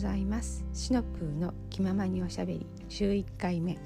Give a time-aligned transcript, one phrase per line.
[0.00, 0.64] ざいます。
[0.72, 3.76] シノプーの気ままにおしゃべり週1回目。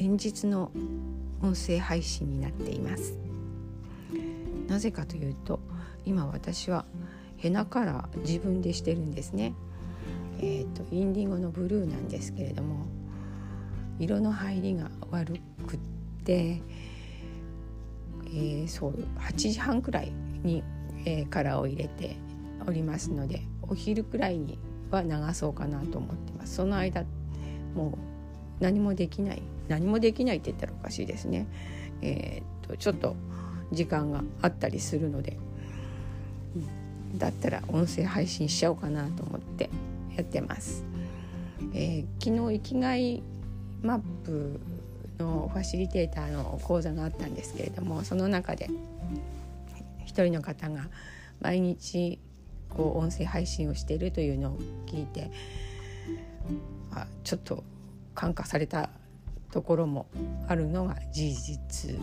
[0.00, 0.72] 連日の
[1.42, 3.18] 音声配信になっています。
[4.66, 5.60] なぜかというと
[6.06, 6.86] 今私は
[7.36, 9.52] ヘナカラー自分でしてるんですね。
[10.38, 12.86] えっ、ー、とインディゴのブルーなんですけれども
[13.98, 15.34] 色の入りが悪
[15.66, 15.78] くっ
[16.24, 16.62] て、
[18.28, 20.12] えー、そう8時半くらい
[20.42, 20.64] に、
[21.04, 22.16] えー、カラーを入れて
[22.66, 24.58] おりますのでお昼くらいに
[24.90, 26.56] は流そうかなと思ってます。
[26.56, 27.04] その間
[27.74, 27.98] も
[28.60, 29.42] う何もできない。
[29.68, 31.46] 何もできないって言ったらおかしいですね。
[32.02, 33.16] えー、っとちょっと
[33.72, 35.38] 時間があったりするので。
[37.16, 39.70] だったら音声配信しちゃおうかなと思って
[40.16, 40.84] やってます、
[41.74, 43.22] えー、昨日生きがい
[43.82, 44.60] マップ
[45.18, 48.68] のファシリテーターの講座があったんですけれどもその中で
[50.04, 50.88] 一人の方が
[51.40, 52.18] 毎日
[52.70, 55.30] こう音声配信をしているというのを聞いて
[56.92, 57.64] あちょっと
[58.14, 58.90] 感化された
[59.50, 60.06] ところも
[60.48, 62.00] あるのが事実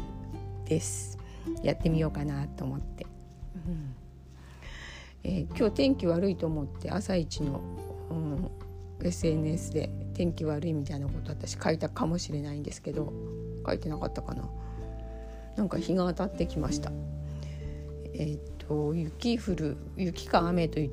[0.66, 1.18] です。
[1.64, 3.06] やってみようかなと思って、
[3.56, 3.96] うん。
[5.24, 7.62] えー、今日天気悪いと思って朝一の、
[8.10, 8.52] うん、
[9.02, 13.14] SNS で天気悪いみたいなこと私書いたかもしれないんですけど
[13.66, 14.44] 書いてなかったかな。
[15.56, 16.92] なんか日が当たってきました。
[18.20, 20.92] えー、っと雪降る雪か雨と言っ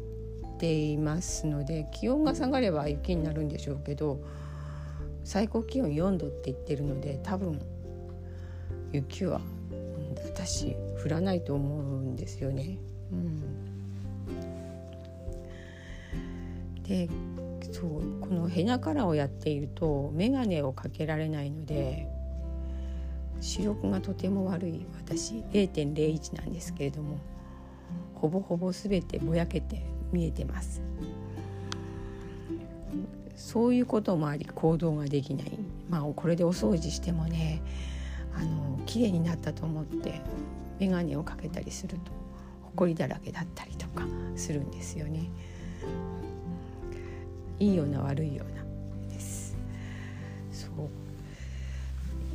[0.59, 4.21] ていますので気温が下がれば雪になるんでしょうけど
[5.25, 7.61] 最高気温4度って言ってるので多分
[8.93, 9.41] 雪は
[10.25, 12.79] 私降らないと思うんですよね。
[13.11, 13.41] うん、
[16.83, 17.09] で
[17.73, 22.09] そうこのヘナカラーをやっていると眼鏡をかけられないので
[23.45, 27.19] 視力がとても悪い私0.01なんですけれども
[28.15, 30.81] ほぼほぼ全てぼやけて見えてます。
[33.37, 35.59] そういうこともあり行動ができない
[35.91, 37.61] まあこれでお掃除してもね
[38.35, 40.23] あの綺麗になったと思って
[40.79, 42.13] 眼鏡をかけたりすると
[42.77, 44.07] 埃だらけだったりとか
[44.37, 45.29] するんですよね。
[47.59, 48.65] いいような悪いような
[49.13, 49.55] です。
[50.51, 51.04] そう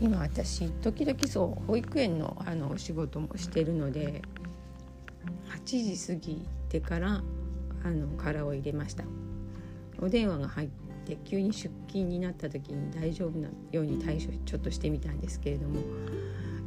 [0.02, 4.22] 今私時々そう保育園のあのお仕事もしてるので
[5.50, 7.22] 8時過ぎてから
[7.84, 9.04] あの殻を入れました
[10.02, 10.70] お電話が入っ
[11.06, 15.82] て急に出勤になった時に大丈夫なように対処ちょっとしてみたんですけれども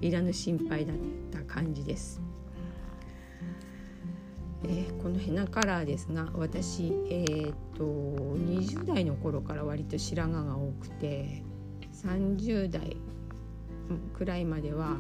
[0.03, 0.97] いらぬ心配だっ
[1.31, 2.21] た感じです。
[4.65, 11.43] えー、このヘナカラーですが私、えーと、20代の頃から割と白髪が多くて
[11.93, 12.97] 30代
[14.17, 14.99] くらいまでは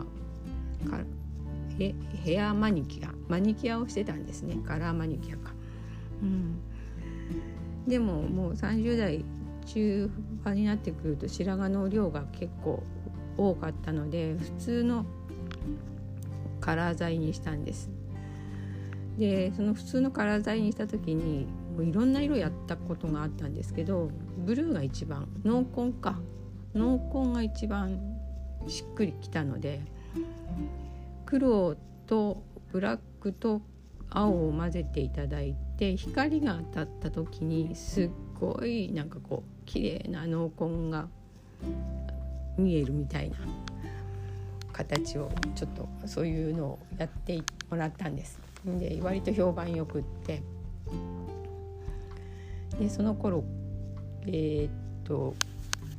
[1.78, 1.94] ヘ
[2.24, 5.52] ヘアマニキュアマニキュアをしてたんですねカラーマニキュアか。
[6.22, 6.60] うん、
[7.86, 9.24] でももう30代
[9.66, 10.10] 中
[10.44, 12.82] 盤になってくると白髪の量が結構
[13.36, 15.06] 多かったので普通の
[16.60, 17.90] カラー剤にしたんです。
[19.18, 26.18] でその普通のカラー剤にした時にもういろんな色やったことがあったんですけどブルーが一番濃紺か
[26.74, 28.11] 濃紺が一番
[28.68, 29.80] しっくりきたので
[31.26, 33.62] 黒とブラックと
[34.10, 41.08] 青を混ぜていただいて光が当たった時にすっごいなんかこう綺麗な濃紺が
[42.58, 43.36] 見えるみたいな
[44.72, 48.38] 形をちょっとそういうのをやってもらったんです。
[48.64, 50.42] で割と評判よくって
[52.78, 53.44] でその頃
[54.26, 54.70] えー、っ
[55.04, 55.34] と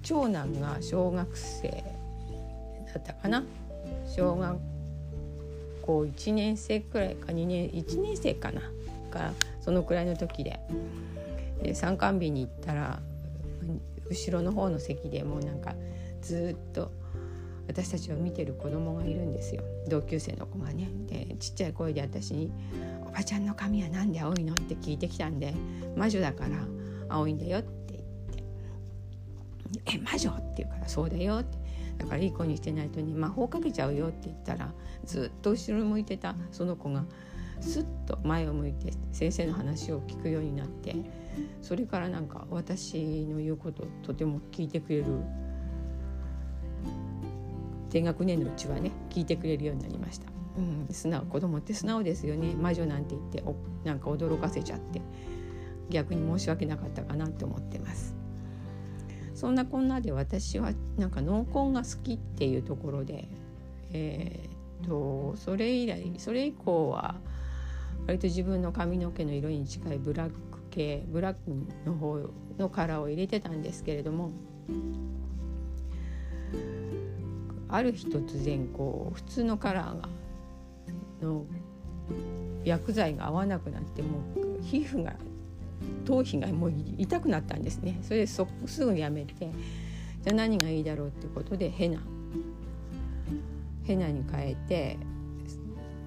[0.01, 1.83] 長男が小学生
[2.93, 3.43] だったかな
[4.07, 4.57] 小学
[5.81, 8.61] 校1年生くらいか2年1年生かな
[9.11, 10.59] かそのくらいの時で
[11.61, 12.99] で参観日に行ったら
[14.09, 15.75] 後ろの方の席でもうなんか
[16.21, 16.91] ずっと
[17.67, 20.89] 私たちを見てる子供がいるんですよ同級生の子がね。
[21.07, 22.51] でちっちゃい声で私に
[23.07, 25.53] 「おばちゃんの髪は何で青いの?」って聞いてきたんで
[25.95, 26.57] 「魔女だから
[27.09, 31.57] 青いんだよ」って言って「え魔女?」って言うから「そうだよ」って
[32.03, 34.73] だからいい子にしてないとね魔法かけちゃうよって言ったら
[35.05, 36.35] ずっと後ろ向いてた。
[36.51, 37.05] その子が
[37.61, 40.93] すっと前を向いて先生の話を聞くようになって
[41.61, 45.05] それからなんか私の言うこととても聞いてくれる
[47.89, 50.27] 低学年のうちはね聞いてくれるようになりました。
[50.57, 52.53] うん、素直子供って素直ですよね。
[52.53, 53.55] 魔女なんて言ってお
[53.85, 55.01] なんか驚かせちゃって
[55.89, 58.22] 逆に申し訳なかったかなって思ってます。
[59.35, 63.27] そんなこんなで私はなんか濃紺が好きっていうところで
[63.91, 67.15] えー、っとそれ以来それ以降は
[68.07, 70.35] 割と自分の髪の毛の色に近いブラック
[70.69, 71.39] 系ブラック
[71.85, 72.19] の方
[72.57, 74.31] のカラーを入れてたんですけれども
[77.69, 80.09] ある日突然こう普通のカラーが
[81.21, 81.45] の
[82.63, 85.15] 薬剤が合わなくなってもう皮膚が
[86.05, 88.45] 頭皮がもう痛くなったんですねそれです
[88.85, 91.99] ぐやめてじゃあ何がいいだろうっていうことでヘナ
[93.83, 94.97] ヘナに変えて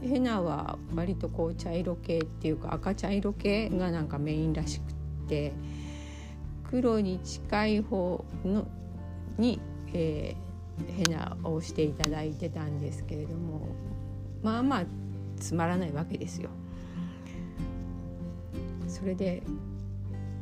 [0.02, 4.94] ヘナは割とこう茶色系っていうか赤茶色系がなんかメインらしくっ
[5.28, 5.52] て
[6.70, 8.66] 黒に近い方の
[9.38, 9.60] に、
[9.92, 13.68] えー、ヘナをしていただいてたんですけれども
[14.42, 14.84] まあまあ
[15.38, 16.50] つまらないわけですよ。
[18.96, 19.42] それで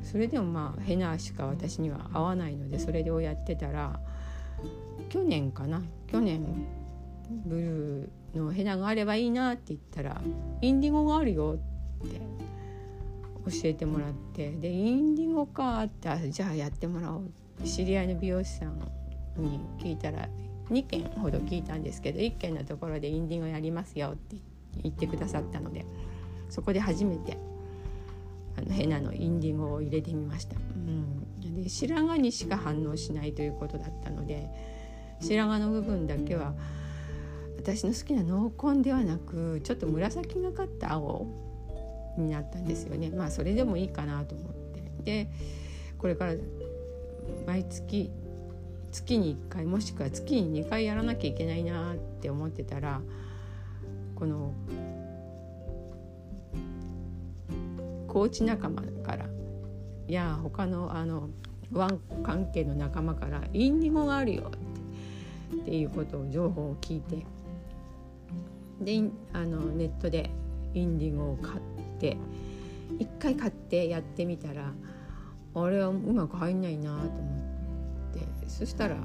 [0.02, 3.98] それでもまあヘナしか私には合わないのでそれをやってたら
[5.08, 6.66] 去年かな去年
[7.46, 10.20] ブルーのヘナがあればいいなって言ったら
[10.60, 11.58] インディゴがあるよ
[12.04, 12.20] って
[13.46, 17.30] 教えてもらってでインディゴかってじゃあやってもらおう
[17.64, 18.78] 知り合いの美容師さん
[19.36, 20.28] に聞いたら
[20.70, 24.36] 2件ほど聞いたんですけど1件のところでインディゴやりますよって
[24.82, 25.84] 言ってくださったので
[26.50, 27.36] そこで初めて
[28.56, 30.56] あのヘナのインディゴを入れてみました。
[30.56, 34.48] うん、で白髪にしか反応しないということだったので
[35.20, 36.54] 白髪の部分だけは
[37.56, 41.26] 私の好きな濃紺ではなくちょっと紫がかった青
[42.18, 43.10] になったんですよね。
[43.10, 44.92] まあそれでもいいかなと思って。
[45.04, 45.28] で
[45.98, 46.34] これから
[47.46, 48.10] 毎月
[48.92, 53.00] 月に1回もしくは月に2回やらなきゃいけないなって思ってたら
[54.14, 54.52] この
[58.14, 59.26] コーチ仲間から
[60.06, 61.30] いや他のあの
[61.72, 64.58] ワン関係の仲間からインディゴがあるよって
[65.56, 67.26] っていうことを情報を聞いて
[68.80, 70.30] であのネットで
[70.74, 71.60] インディゴを買っ
[71.98, 72.16] て
[73.00, 74.72] 一回買ってやってみたら
[75.56, 77.08] あれはうまく入んないなと思
[78.12, 78.96] ってそしたら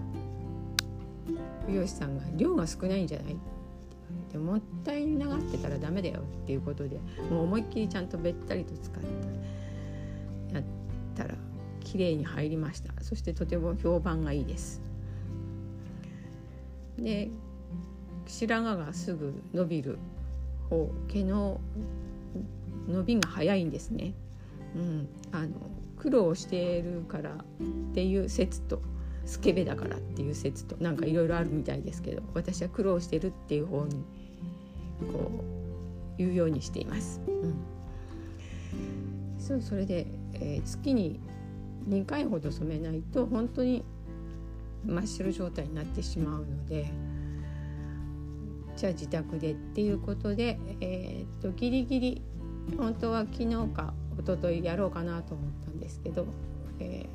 [1.68, 3.42] 美容師さんが「量が少ないんじゃない?」って
[4.34, 7.00] 言われて「もったいながってたらダメだよ」っていうことで
[7.30, 10.64] もう思いっきりちゃんとべったりと使ってやっ
[11.16, 11.36] たら
[11.80, 14.82] 綺麗に入りましたそしてとても評判がいいです。
[16.98, 17.30] で
[18.28, 19.98] 白髪がすぐ伸びる
[20.70, 21.60] 方毛の
[22.88, 24.14] 伸びが早いんですね。
[24.76, 25.50] うん、あの
[25.98, 28.82] 苦労しているからっていう説と
[29.26, 34.04] スケベだからっていう説となんかいろいろあるみたいですけど私は苦労してるっていう方に
[35.12, 37.22] こう言うようにしています。
[37.28, 37.56] うん、
[39.40, 41.20] そうそれで、えー、月に
[41.88, 43.84] 2回ほど染めないと本当に
[44.86, 46.92] 真っ白状態になってしまうので。
[48.80, 52.22] じゃあ自宅でっていうことで、えー、っとギリギリ
[52.78, 56.26] 本当は昨日か一昨日やろうかなと思ったんですけど、
[56.80, 57.06] え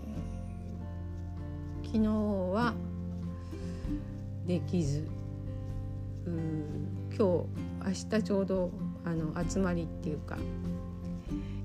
[1.83, 2.09] ー、昨日
[2.53, 2.75] は
[4.47, 5.09] できず
[6.27, 6.37] 今
[7.17, 7.45] 日
[7.85, 8.71] 明日ちょうど
[9.05, 10.39] あの集まりっていうか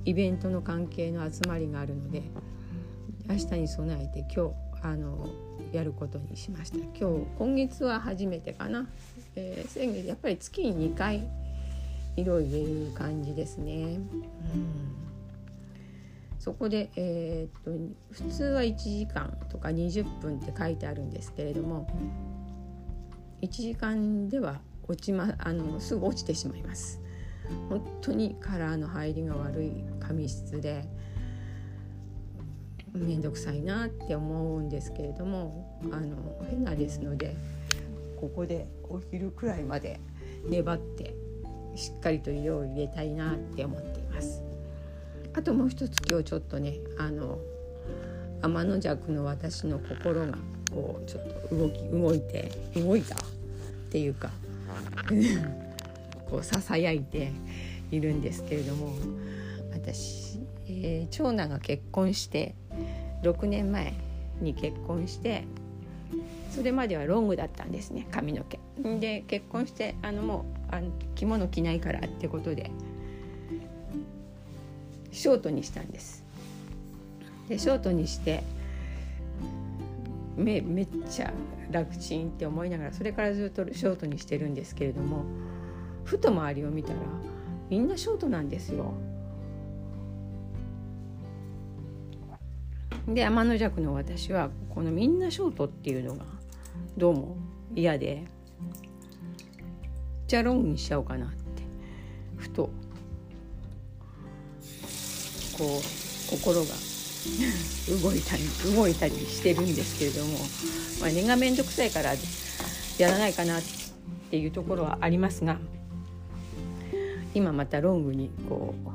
[0.06, 2.24] イベントの関係の集まりがあるので
[3.30, 5.30] 明日に備えて今日あの
[5.72, 6.78] やることにしました。
[6.78, 8.88] 今日今月は初めてかな。
[9.36, 11.28] えー、先月やっぱり月に2回
[12.16, 13.74] 色を入れる感じですね。
[13.74, 15.00] うん。
[16.40, 21.88] そこで、えー、っと普通は1時間とか20分って書いてあるんですけれども
[23.42, 27.00] 1時間では落ち、ま、あのすぐ落ちてしまいます。
[27.70, 30.86] 本当にカラーの入りが悪い髪質で
[32.94, 36.16] 面倒くさいなって思うんですけれどもあの
[36.50, 37.36] 変なですので
[38.20, 40.00] ここでお昼くらいまで
[40.48, 41.16] 粘って
[41.76, 44.42] しっかりと色を入れたいなって思っています
[45.34, 47.40] あともう一つ今日ちょっとねあの
[48.42, 50.38] 天の弱の私の心が
[50.72, 53.20] こうちょっと動き動いて動いたっ
[53.92, 54.30] ていうか
[56.30, 57.32] こうささやいて
[57.92, 58.94] いるんですけれども
[59.72, 62.56] 私、えー、長男が結婚して
[63.24, 63.94] 6年前
[64.42, 65.44] に結婚して
[66.52, 68.60] それまではロングだったんですね髪の毛。
[69.00, 72.72] で結婚してあのもうあの着物着ないからってことで
[75.12, 76.24] ショートにしたんです。
[77.48, 78.44] でショートにして
[80.40, 81.34] めめっちゃ
[81.70, 85.26] 楽ちんって思いながらそれからずっとショートにしてるんですけれども
[86.06, 87.00] ふと周りを見たら
[87.70, 88.94] みんなショートなんですよ。
[93.08, 96.26] で天の弱の私はこのみんなショートっていうのが
[96.96, 97.38] どうも
[97.76, 98.24] 嫌で
[100.28, 101.36] じゃあロングにしちゃおうかなって
[102.38, 102.70] ふと
[105.58, 105.82] こう
[106.30, 106.89] 心が
[108.02, 108.44] 動いたり
[108.76, 110.38] 動いたりしてるんですけれども、
[111.02, 112.14] まあ、根が面倒くさいから
[112.98, 113.62] やらないかなっ
[114.30, 115.58] ていうところはありますが
[117.34, 118.90] 今またロングにこう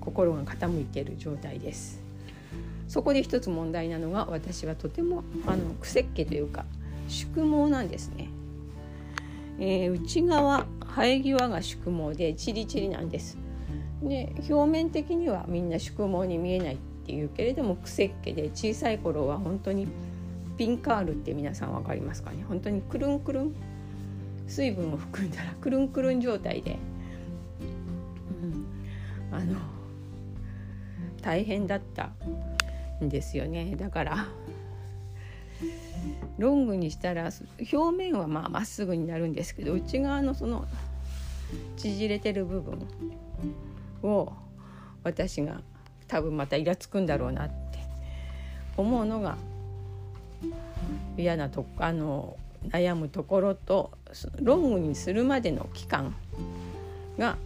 [0.00, 2.02] 心が傾いている状態です。
[2.88, 6.66] そこで一つ問題なのが私はとてもあの癖っ気というか
[7.08, 8.28] 宿毛なんですね。
[9.58, 13.38] えー、内側生え際が宿毛でチリチリなんです。
[14.02, 19.88] で表面的にはみんな宿毛に見えないっていうけれども癖っ気で小さい頃は本当に
[20.56, 22.44] ピンカールって皆さん分かりますかね？
[22.48, 23.54] 本当にくるんくるん
[24.46, 26.76] 水分を含んだらくるんくるん状態で、
[29.30, 29.58] うん、あの
[31.22, 32.10] 大変だった
[33.02, 33.76] んですよね。
[33.76, 34.28] だから
[36.38, 37.30] ロングにしたら
[37.72, 40.66] 表面はまあまっすぐになるんですけど内側のその
[41.76, 42.86] 縮れてる部分
[44.02, 44.32] を
[45.04, 45.60] 私が
[46.12, 47.78] 多分またイラつくんだろうなって
[48.76, 49.38] 思うのが
[51.16, 52.36] 嫌なとあの
[52.68, 53.92] 悩むところと
[54.38, 56.14] ロングにするまでの期間
[57.16, 57.38] が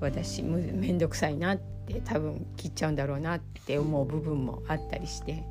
[0.00, 5.44] 私面倒くさいなって多分切っちゃうんだろうなって思う部分もあったりして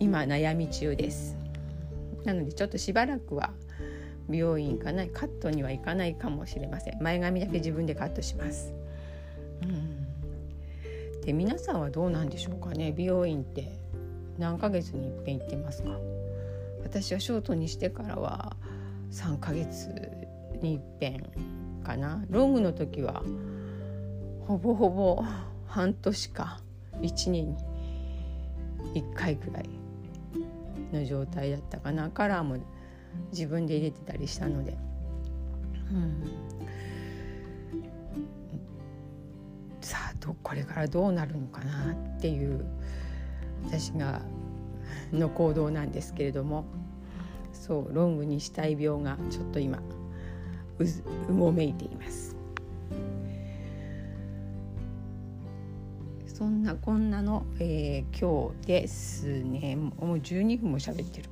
[0.00, 1.36] 今悩み中です。
[2.24, 3.52] なのでちょっとしばらくは
[4.28, 8.74] 美容院行かないカットには行かないかもしれません前髪だけ自分でカットします。
[9.62, 9.85] うん、
[11.26, 12.92] で皆さんはどうなんでしょうかね？
[12.92, 13.76] 美容院って
[14.38, 15.90] 何ヶ月にいっぺん行ってますか？
[16.84, 18.56] 私はショートにしてからは
[19.10, 19.88] 3ヶ月
[20.62, 22.24] にいっぺんかな。
[22.30, 23.24] ロングの時は
[24.46, 25.24] ほぼほぼ
[25.66, 26.60] 半年か。
[27.00, 27.56] 1年に
[28.94, 29.68] 1回くらい
[30.92, 32.08] の状態だったかな。
[32.08, 32.56] カラーも
[33.32, 34.78] 自分で入れてたりしたので、
[35.90, 36.22] うん、
[40.42, 42.64] これからどうなるのかなっていう
[43.64, 44.22] 私が
[45.12, 46.64] の行動なんですけれども
[47.52, 49.78] そうロングにしたい病がちょっと今
[50.78, 50.84] う
[51.28, 52.36] うごめいています。
[56.26, 59.74] そんなこんなの、えー、今日ですね。
[59.74, 61.30] もう12分も喋ってる、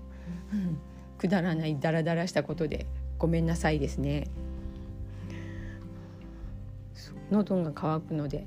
[0.50, 0.78] うん、
[1.18, 2.86] くだらないダラダラしたことで
[3.18, 4.30] ごめんなさいですね。
[7.30, 8.46] 喉が渇くので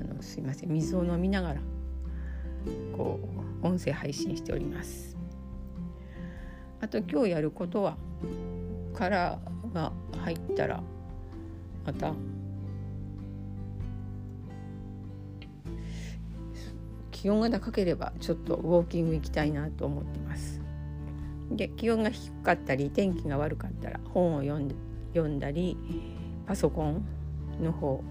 [0.00, 1.60] あのすいません水を飲みながら
[2.96, 3.20] こ
[3.62, 5.16] う音声配信しております
[6.80, 7.96] あと今日やることは
[8.94, 9.92] カラーが
[10.22, 10.82] 入ったら
[11.84, 12.14] また
[17.10, 20.62] 気温が高ければちょっとウォーキング行きたいなと思ってます。
[21.50, 24.74] で気温が低かったり天気が悪かったら本を読んで
[25.12, 25.76] 読んだり
[26.46, 27.04] パソコン
[27.60, 28.02] の方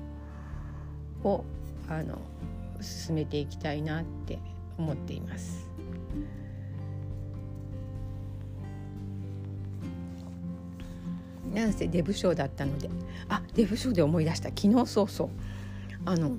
[1.24, 1.44] を
[1.90, 2.20] あの
[2.82, 4.40] 進めていきたいなって
[4.78, 5.68] 思っています。
[11.54, 12.90] なんせデブ賞だったので。
[13.28, 14.50] あデブ賞で思い出した。
[14.50, 15.30] 昨日そうそう。
[16.06, 16.38] あの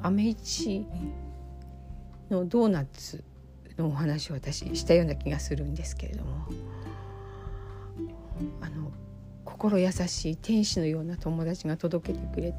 [0.00, 0.36] アメイ
[2.30, 3.24] のドーナツ
[3.78, 6.46] のお話を私したような気がするんですけれども。
[8.60, 8.90] あの
[9.54, 12.52] 心優しい天使のような友達が届けてくれ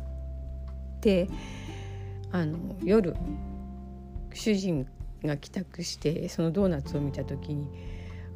[1.01, 1.27] て
[2.31, 3.13] あの夜
[4.33, 4.87] 主人
[5.23, 7.67] が帰宅してそのドーナツを見た時に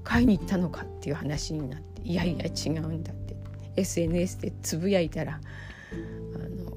[0.04, 0.82] 買いに行ったのか？
[0.82, 3.38] っていう話になっていやいや違うんだって
[3.78, 5.40] SNS でつぶやいたら
[6.36, 6.74] あの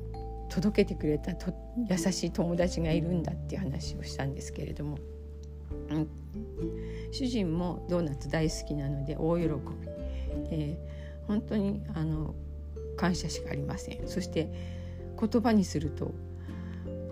[0.49, 1.53] 届けてくれたと
[1.91, 4.99] 優しい友達がいるんだっていう話をしたんですけれども、
[5.91, 6.09] うん、
[7.11, 10.92] 主人もドーナツ大好きなので大喜び。
[11.33, 12.35] 本当にあの
[12.95, 14.07] 感謝しかありません。
[14.07, 14.53] そして
[15.19, 16.12] 言葉にすると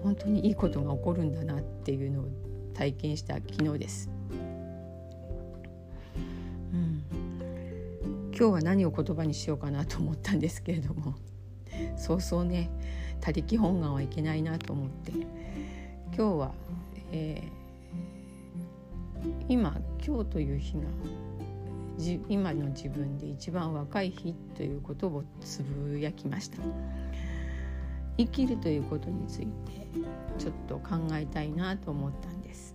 [0.03, 2.29] 本当にいいことが起こるんだなっていうのを
[2.75, 4.11] 体験した昨日です。
[6.75, 7.03] うん、
[8.37, 11.15] 今日は何を言葉にしようかなと思ったんですけれども
[11.97, 12.71] そうそうね
[13.21, 15.13] 他力本願はいけないなと思って。
[15.13, 16.53] 今日は、
[17.13, 20.81] えー、今今日という日が
[22.29, 26.59] 今の自分で一番若い日ということをつぶやきました。
[28.17, 29.87] 生きるということについて
[30.39, 32.75] ちょっと考えたいなと思ったんです。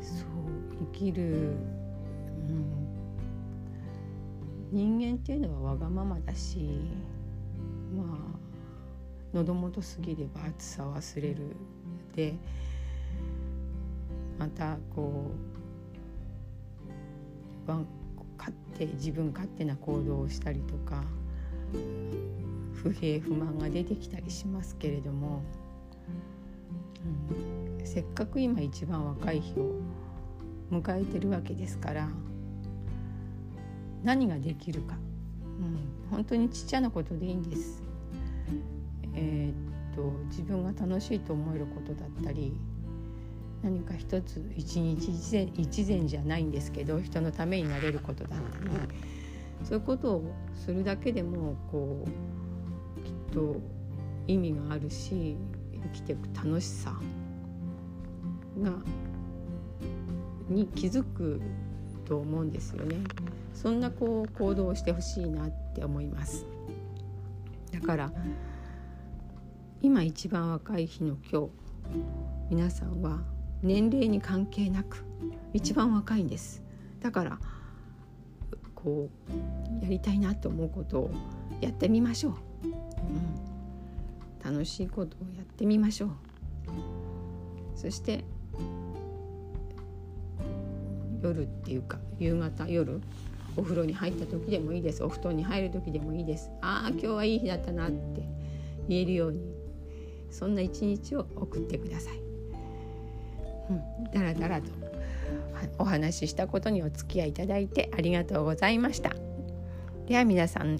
[0.00, 0.28] そう
[0.92, 2.92] 生きるうん。
[4.70, 6.80] 人間っていうのはわがままだし
[7.94, 8.06] まあ
[9.34, 11.56] 喉元過ぎれば暑さ忘れる。
[12.14, 12.34] で
[14.38, 15.51] またこう
[17.66, 21.04] 勝手自分勝手な行動をしたりとか
[22.74, 25.42] 不平不満が出てきたりしますけれども、
[27.78, 29.76] うん、せっかく今一番若い日を
[30.70, 32.08] 迎えてるわけですから
[34.02, 34.96] 何ができるか、
[35.60, 35.78] うん、
[36.10, 37.82] 本当にちっちゃなことでいいんです。
[39.14, 42.56] えー、っと自分が楽しいと思えることだったり
[43.62, 45.12] 何か一つ一日
[45.56, 48.70] 一善じゃないんですけど人のためになれることだったり
[49.64, 53.60] そういうことをするだけでもこうきっと
[54.26, 55.36] 意味があるし
[55.84, 56.92] 生きていく楽しさ
[58.60, 58.72] が
[60.48, 61.40] に気づく
[62.04, 62.96] と思うんですよね。
[63.54, 66.46] そんなこう行動をしてほしいなって思います。
[67.70, 68.12] だから
[69.80, 71.50] 今一番若い日の今日
[72.50, 73.22] 皆さんは
[73.62, 75.04] 年齢に関係なく
[75.52, 76.62] 一番若いんです。
[77.00, 77.38] だから
[78.74, 79.08] こ
[79.80, 81.10] うやりたいなと思うことを
[81.60, 82.34] やってみましょう、
[84.44, 86.10] うん、楽しいことをやってみましょう。
[87.76, 88.24] そして
[91.22, 93.00] 夜っていうか夕方夜
[93.56, 95.04] お風呂に入った時でもいいです。
[95.04, 96.50] お布団に入る時でもいいです。
[96.60, 98.22] ああ今日はいい日だったなって
[98.88, 99.40] 言えるように
[100.30, 102.21] そんな一日を送ってください。
[103.70, 104.66] うん、だらだらと
[105.78, 109.12] お話ししたことにお付き合いいただいてありがとうございました。
[110.06, 110.78] では皆さん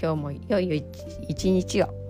[0.00, 0.84] 今日も良い
[1.28, 2.03] 一日を